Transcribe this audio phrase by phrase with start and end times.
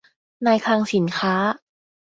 [0.45, 1.33] นายคลังสินค้า